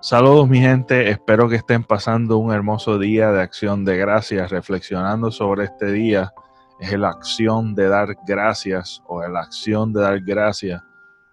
[0.00, 5.30] Saludos mi gente, espero que estén pasando un hermoso día de acción de gracias, reflexionando
[5.30, 6.32] sobre este día,
[6.78, 10.82] es la acción de dar gracias o la acción de dar gracias.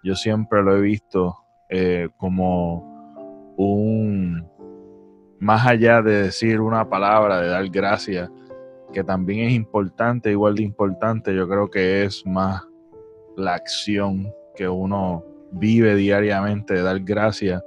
[0.02, 1.38] Yo siempre lo he visto
[1.70, 4.48] eh, como un,
[5.40, 8.32] más allá de decir una palabra, de dar gracias,
[8.94, 12.64] que también es importante, igual de importante, yo creo que es más
[13.36, 15.22] la acción que uno
[15.52, 17.62] vive diariamente, de dar gracias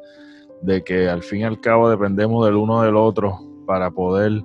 [0.63, 4.43] de que al fin y al cabo dependemos del uno del otro para poder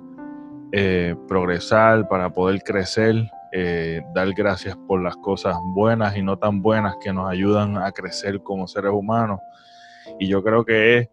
[0.72, 6.62] eh, progresar, para poder crecer, eh, dar gracias por las cosas buenas y no tan
[6.62, 9.40] buenas que nos ayudan a crecer como seres humanos.
[10.18, 11.10] Y yo creo que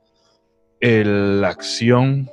[0.80, 2.30] es la acción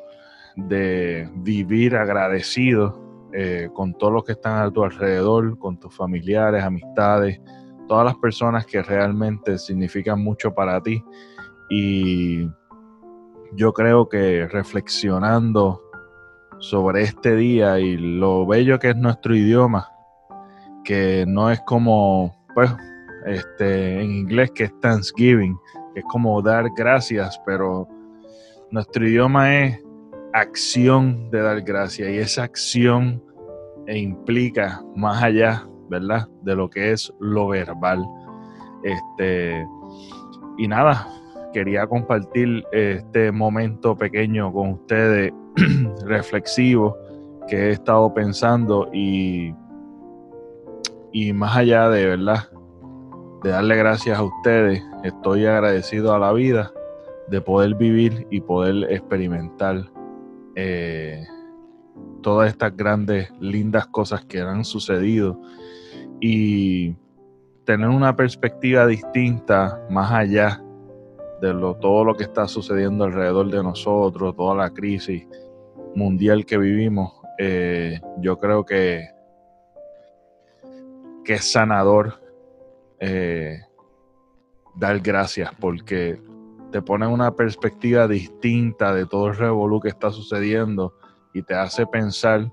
[0.57, 6.63] de vivir agradecido eh, con todos los que están a tu alrededor, con tus familiares,
[6.63, 7.41] amistades,
[7.89, 11.03] todas las personas que realmente significan mucho para ti
[11.69, 12.49] y
[13.53, 15.83] yo creo que reflexionando
[16.59, 19.91] sobre este día y lo bello que es nuestro idioma,
[20.85, 22.71] que no es como, pues,
[23.27, 25.59] este, en inglés que es Thanksgiving,
[25.95, 27.89] que es como dar gracias, pero
[28.71, 29.83] nuestro idioma es
[30.33, 33.23] acción de dar gracias y esa acción
[33.89, 36.29] implica más allá, ¿verdad?
[36.43, 38.05] De lo que es lo verbal.
[38.83, 39.67] Este,
[40.59, 41.07] y nada,
[41.57, 45.33] quería compartir este momento pequeño con ustedes,
[46.05, 46.99] reflexivo,
[47.49, 49.55] que he estado pensando y,
[51.15, 52.51] y más allá de verdad,
[53.43, 56.73] de darle gracias a ustedes, estoy agradecido a la vida
[57.29, 59.83] de poder vivir y poder experimentar
[60.57, 61.25] eh,
[62.21, 65.41] todas estas grandes, lindas cosas que han sucedido
[66.21, 66.97] y
[67.65, 70.63] tener una perspectiva distinta más allá
[71.41, 75.27] de lo, todo lo que está sucediendo alrededor de nosotros, toda la crisis
[75.95, 79.09] mundial que vivimos, eh, yo creo que,
[81.25, 82.21] que es sanador
[82.99, 83.61] eh,
[84.75, 86.21] dar gracias porque
[86.73, 90.95] te pone una perspectiva distinta de todo el revolú que está sucediendo
[91.33, 92.51] y te hace pensar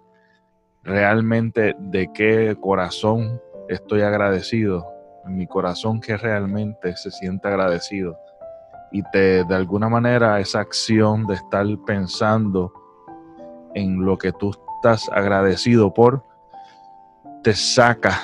[0.83, 4.85] realmente de qué corazón estoy agradecido,
[5.25, 8.17] mi corazón que realmente se siente agradecido
[8.93, 12.71] y te de alguna manera esa acción de estar pensando
[13.73, 16.23] en lo que tú estás agradecido por
[17.43, 18.21] te saca,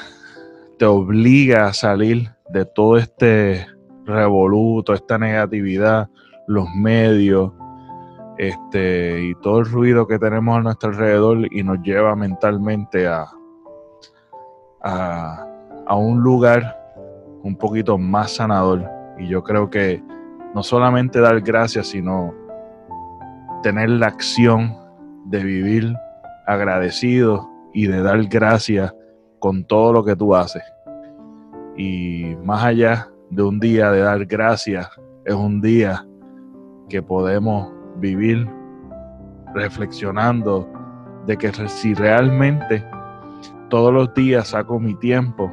[0.78, 3.68] te obliga a salir de todo este
[4.06, 6.10] revoluto, esta negatividad,
[6.48, 7.52] los medios,
[8.38, 13.26] este, y todo el ruido que tenemos a nuestro alrededor y nos lleva mentalmente a,
[14.82, 15.46] a,
[15.86, 16.78] a un lugar
[17.44, 18.90] un poquito más sanador.
[19.18, 20.02] Y yo creo que
[20.54, 22.34] no solamente dar gracias, sino
[23.62, 24.76] tener la acción
[25.26, 25.96] de vivir
[26.48, 28.94] agradecido y de dar gracias
[29.40, 30.64] con todo lo que tú haces.
[31.78, 34.90] Y más allá de un día de dar gracias,
[35.26, 36.06] es un día
[36.90, 38.50] que podemos vivir
[39.54, 40.68] reflexionando
[41.26, 42.84] de que si realmente
[43.70, 45.52] todos los días saco mi tiempo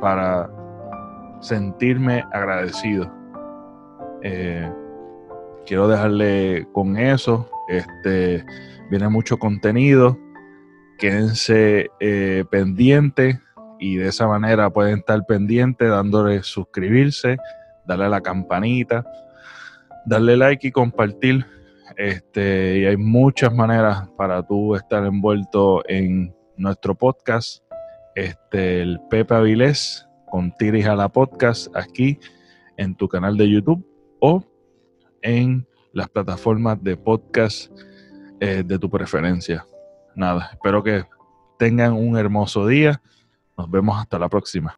[0.00, 0.50] para
[1.40, 3.10] sentirme agradecido
[4.24, 4.72] eh,
[5.66, 7.48] quiero dejarle con eso.
[7.68, 8.44] Este,
[8.90, 10.18] viene mucho contenido.
[10.98, 13.38] Quédense eh, pendientes
[13.78, 17.36] y de esa manera pueden estar pendientes dándole suscribirse,
[17.86, 19.04] darle a la campanita,
[20.06, 21.44] darle like y compartir.
[21.96, 27.62] Este, y hay muchas maneras para tú estar envuelto en nuestro podcast.
[28.14, 32.18] Este, el Pepe Avilés con Tiris a la podcast aquí
[32.78, 33.93] en tu canal de YouTube
[34.26, 34.42] o
[35.20, 37.70] en las plataformas de podcast
[38.40, 39.66] eh, de tu preferencia.
[40.16, 41.04] Nada, espero que
[41.58, 43.02] tengan un hermoso día.
[43.58, 44.74] Nos vemos hasta la próxima.